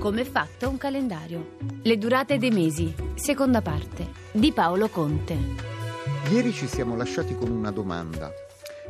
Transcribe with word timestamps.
Come 0.00 0.22
è 0.22 0.24
fatto 0.24 0.70
un 0.70 0.78
calendario? 0.78 1.58
Le 1.82 1.98
durate 1.98 2.38
dei 2.38 2.50
mesi, 2.50 2.94
seconda 3.16 3.60
parte, 3.60 4.08
di 4.32 4.50
Paolo 4.50 4.88
Conte. 4.88 5.36
Ieri 6.30 6.54
ci 6.54 6.66
siamo 6.66 6.96
lasciati 6.96 7.34
con 7.34 7.50
una 7.50 7.70
domanda. 7.70 8.32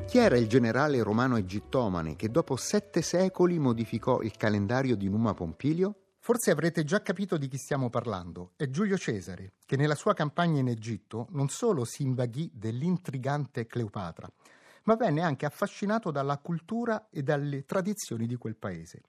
Chi 0.07 0.19
era 0.19 0.37
il 0.37 0.47
generale 0.47 1.03
romano 1.03 1.37
egittomane 1.37 2.15
che 2.15 2.31
dopo 2.31 2.55
sette 2.55 3.03
secoli 3.03 3.59
modificò 3.59 4.21
il 4.21 4.37
calendario 4.37 4.95
di 4.95 5.09
Numa 5.09 5.35
Pompilio? 5.35 5.97
Forse 6.21 6.53
avrete 6.53 6.85
già 6.85 7.03
capito 7.03 7.37
di 7.37 7.49
chi 7.49 7.57
stiamo 7.57 7.91
parlando. 7.91 8.53
È 8.55 8.71
Giulio 8.71 8.97
Cesare, 8.97 9.55
che 9.67 9.77
nella 9.77 9.97
sua 9.97 10.15
campagna 10.15 10.61
in 10.61 10.69
Egitto 10.69 11.27
non 11.31 11.49
solo 11.49 11.85
si 11.85 12.05
invaghì 12.05 12.49
dell'intrigante 12.55 13.67
Cleopatra, 13.67 14.31
ma 14.85 14.95
venne 14.95 15.23
anche 15.23 15.45
affascinato 15.45 16.13
dalla 16.13 16.39
cultura 16.39 17.09
e 17.11 17.25
dalle 17.25 17.65
tradizioni 17.65 18.29
di 18.29 18.37
quel 18.37 18.55
paese. 18.55 19.01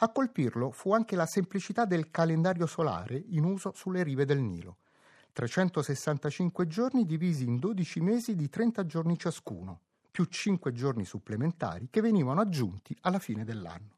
A 0.00 0.10
colpirlo 0.10 0.72
fu 0.72 0.92
anche 0.92 1.16
la 1.16 1.24
semplicità 1.24 1.86
del 1.86 2.10
calendario 2.10 2.66
solare 2.66 3.16
in 3.28 3.44
uso 3.44 3.72
sulle 3.74 4.02
rive 4.02 4.26
del 4.26 4.40
Nilo. 4.40 4.76
365 5.32 6.66
giorni 6.66 7.06
divisi 7.06 7.44
in 7.44 7.58
12 7.58 8.00
mesi 8.00 8.34
di 8.34 8.50
30 8.50 8.84
giorni 8.84 9.18
ciascuno, 9.18 9.80
più 10.10 10.24
5 10.24 10.72
giorni 10.72 11.06
supplementari 11.06 11.88
che 11.88 12.02
venivano 12.02 12.42
aggiunti 12.42 12.94
alla 13.02 13.18
fine 13.18 13.44
dell'anno. 13.44 13.96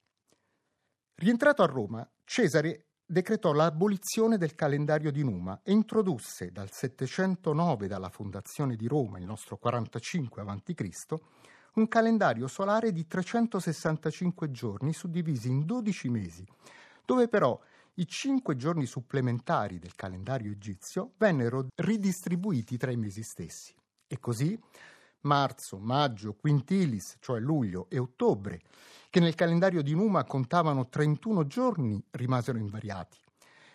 Rientrato 1.14 1.64
a 1.64 1.66
Roma, 1.66 2.08
Cesare 2.22 2.86
decretò 3.04 3.52
l'abolizione 3.52 4.38
del 4.38 4.54
calendario 4.54 5.10
di 5.10 5.24
Numa 5.24 5.60
e 5.64 5.72
introdusse 5.72 6.52
dal 6.52 6.70
709 6.70 7.88
dalla 7.88 8.08
fondazione 8.08 8.76
di 8.76 8.86
Roma, 8.86 9.18
il 9.18 9.24
nostro 9.24 9.56
45 9.56 10.42
a.C., 10.42 11.14
un 11.78 11.86
calendario 11.86 12.48
solare 12.48 12.90
di 12.90 13.06
365 13.06 14.50
giorni 14.50 14.92
suddivisi 14.92 15.48
in 15.48 15.64
12 15.64 16.08
mesi, 16.08 16.44
dove 17.04 17.28
però 17.28 17.58
i 17.94 18.06
cinque 18.06 18.56
giorni 18.56 18.84
supplementari 18.84 19.78
del 19.78 19.94
calendario 19.94 20.50
egizio 20.50 21.12
vennero 21.16 21.68
ridistribuiti 21.76 22.76
tra 22.76 22.90
i 22.90 22.96
mesi 22.96 23.22
stessi. 23.22 23.72
E 24.08 24.18
così 24.18 24.58
marzo, 25.20 25.78
maggio, 25.78 26.34
quintilis, 26.34 27.16
cioè 27.20 27.38
luglio 27.38 27.86
e 27.90 27.98
ottobre, 27.98 28.60
che 29.08 29.20
nel 29.20 29.34
calendario 29.36 29.82
di 29.82 29.94
Numa 29.94 30.24
contavano 30.24 30.88
31 30.88 31.46
giorni, 31.46 32.02
rimasero 32.10 32.58
invariati. 32.58 33.18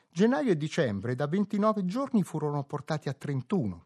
Gennaio 0.09 0.51
e 0.51 0.57
dicembre 0.57 1.15
da 1.15 1.25
29 1.25 1.85
giorni 1.85 2.23
furono 2.23 2.63
portati 2.63 3.07
a 3.09 3.13
31 3.13 3.85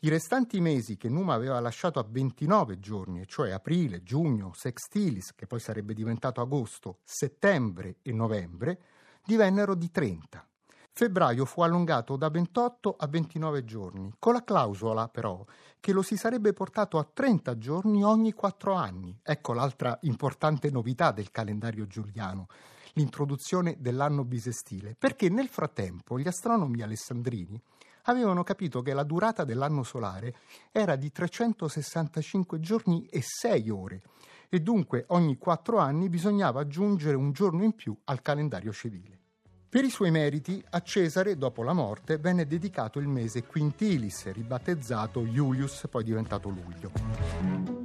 i 0.00 0.08
restanti 0.10 0.60
mesi 0.60 0.98
che 0.98 1.08
Numa 1.08 1.32
aveva 1.32 1.58
lasciato 1.58 1.98
a 1.98 2.06
29 2.06 2.78
giorni, 2.78 3.26
cioè 3.26 3.50
aprile, 3.50 4.02
giugno, 4.02 4.52
sextilis, 4.54 5.34
che 5.34 5.46
poi 5.46 5.58
sarebbe 5.58 5.94
diventato 5.94 6.42
agosto, 6.42 6.98
settembre 7.02 7.96
e 8.02 8.12
novembre, 8.12 8.80
divennero 9.24 9.74
di 9.74 9.90
30. 9.90 10.46
Febbraio 10.92 11.44
fu 11.44 11.62
allungato 11.62 12.16
da 12.16 12.28
28 12.28 12.96
a 12.98 13.06
29 13.06 13.64
giorni, 13.64 14.14
con 14.18 14.34
la 14.34 14.44
clausola 14.44 15.08
però 15.08 15.44
che 15.78 15.92
lo 15.92 16.02
si 16.02 16.16
sarebbe 16.16 16.52
portato 16.52 16.98
a 16.98 17.04
30 17.10 17.58
giorni 17.58 18.04
ogni 18.04 18.32
4 18.32 18.74
anni. 18.74 19.18
Ecco 19.22 19.52
l'altra 19.52 19.98
importante 20.02 20.70
novità 20.70 21.10
del 21.10 21.30
calendario 21.30 21.86
giuliano, 21.86 22.46
l'introduzione 22.94 23.76
dell'anno 23.78 24.24
bisestile, 24.24 24.94
perché 24.98 25.28
nel 25.28 25.48
frattempo 25.48 26.18
gli 26.18 26.28
astronomi 26.28 26.80
alessandrini 26.80 27.62
avevano 28.06 28.42
capito 28.42 28.82
che 28.82 28.92
la 28.92 29.04
durata 29.04 29.44
dell'anno 29.44 29.82
solare 29.82 30.34
era 30.72 30.96
di 30.96 31.10
365 31.12 32.60
giorni 32.60 33.06
e 33.06 33.20
6 33.22 33.70
ore 33.70 34.02
e 34.48 34.60
dunque 34.60 35.04
ogni 35.08 35.38
4 35.38 35.78
anni 35.78 36.08
bisognava 36.08 36.60
aggiungere 36.60 37.16
un 37.16 37.32
giorno 37.32 37.62
in 37.62 37.72
più 37.72 37.96
al 38.04 38.22
calendario 38.22 38.72
civile. 38.72 39.20
Per 39.68 39.84
i 39.84 39.90
suoi 39.90 40.10
meriti, 40.10 40.64
a 40.70 40.80
Cesare, 40.80 41.36
dopo 41.36 41.62
la 41.62 41.72
morte, 41.72 42.18
venne 42.18 42.46
dedicato 42.46 42.98
il 42.98 43.08
mese 43.08 43.44
Quintilis, 43.44 44.30
ribattezzato 44.32 45.24
Iulius, 45.26 45.86
poi 45.90 46.04
diventato 46.04 46.48
luglio. 46.48 47.75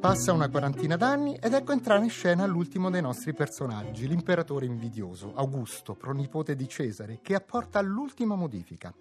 Passa 0.00 0.32
una 0.32 0.48
quarantina 0.48 0.96
d'anni 0.96 1.36
ed 1.36 1.52
ecco 1.52 1.72
entrare 1.72 2.04
in 2.04 2.10
scena 2.10 2.46
l'ultimo 2.46 2.90
dei 2.90 3.00
nostri 3.00 3.32
personaggi, 3.32 4.06
l'imperatore 4.06 4.66
invidioso, 4.66 5.34
Augusto, 5.34 5.94
pronipote 5.94 6.54
di 6.54 6.68
Cesare, 6.68 7.20
che 7.22 7.34
apporta 7.34 7.80
l'ultima 7.80 8.36
modifica. 8.36 8.94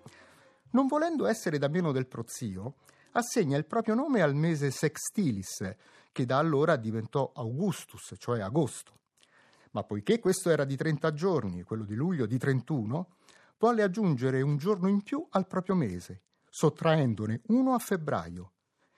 Non 0.72 0.88
volendo 0.88 1.28
essere 1.28 1.59
da 1.59 1.67
meno 1.67 1.91
del 1.91 2.07
prozio, 2.07 2.75
assegna 3.11 3.57
il 3.57 3.66
proprio 3.66 3.94
nome 3.94 4.22
al 4.22 4.34
mese 4.34 4.72
Sextilis, 4.72 5.75
che 6.11 6.25
da 6.25 6.39
allora 6.39 6.75
diventò 6.75 7.31
Augustus, 7.35 8.16
cioè 8.17 8.39
agosto. 8.39 8.94
Ma 9.72 9.84
poiché 9.84 10.19
questo 10.19 10.50
era 10.50 10.63
di 10.63 10.75
30 10.75 11.13
giorni 11.13 11.63
quello 11.63 11.84
di 11.84 11.94
luglio 11.94 12.25
di 12.25 12.38
31, 12.38 13.09
volle 13.59 13.84
aggiungere 13.84 14.41
un 14.41 14.57
giorno 14.57 14.88
in 14.88 15.01
più 15.03 15.25
al 15.31 15.45
proprio 15.45 15.75
mese, 15.75 16.22
sottraendone 16.50 17.41
uno 17.47 17.73
a 17.73 17.79
febbraio, 17.79 18.53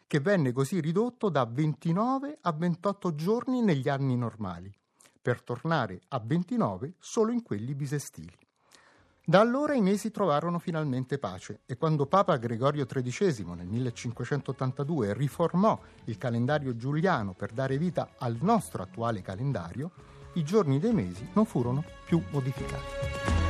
che 0.08 0.22
venne 0.22 0.54
così 0.54 0.80
ridotto 0.80 1.30
da 1.30 1.46
29 1.46 2.38
a 2.42 2.52
28 2.54 3.14
giorni 3.14 3.62
negli 3.62 3.90
anni 3.90 4.16
normali, 4.16 4.74
per 5.22 5.44
tornare 5.44 6.00
a 6.08 6.22
29 6.24 6.94
solo 6.98 7.32
in 7.32 7.44
quelli 7.44 7.76
bisestili. 7.76 8.34
Da 9.30 9.42
allora 9.42 9.74
i 9.74 9.82
mesi 9.82 10.10
trovarono 10.10 10.58
finalmente 10.58 11.20
pace 11.20 11.60
e 11.66 11.76
quando 11.76 12.06
Papa 12.06 12.38
Gregorio 12.38 12.86
XIII 12.86 13.56
nel 13.56 13.68
1582 13.68 15.14
riformò 15.14 15.78
il 16.06 16.18
calendario 16.18 16.78
giuliano 16.78 17.34
per 17.34 17.52
dare 17.52 17.78
vita 17.78 18.12
al 18.20 18.38
nostro 18.40 18.84
attuale 18.84 19.22
calendario, 19.22 19.92
i 20.36 20.44
giorni 20.46 20.80
dei 20.80 20.94
mesi 20.94 21.28
non 21.34 21.44
furono 21.44 21.84
più 22.06 22.24
modificati. 22.32 23.47